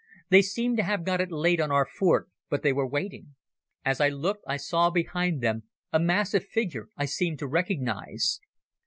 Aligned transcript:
They 0.29 0.41
seemed 0.41 0.77
to 0.77 0.83
have 0.83 1.05
got 1.05 1.21
it 1.21 1.31
laid 1.31 1.61
on 1.61 1.69
our 1.71 1.85
fort; 1.85 2.27
but 2.49 2.63
they 2.63 2.73
were 2.73 2.87
waiting. 2.87 3.35
As 3.85 4.01
I 4.01 4.09
looked 4.09 4.43
I 4.47 4.57
saw 4.57 4.89
behind 4.89 5.41
them 5.43 5.65
a 5.93 5.99
massive 5.99 6.45
figure 6.45 6.87
I 6.97 7.05
seemed 7.05 7.37
to 7.37 7.47
recognize. 7.47 8.39